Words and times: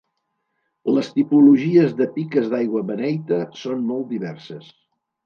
Les 0.93 1.09
tipologies 1.17 1.93
de 1.99 2.07
piques 2.15 2.47
d'aigua 2.53 2.81
beneita 2.87 3.39
són 3.65 3.85
molt 3.91 4.09
diverses. 4.15 4.73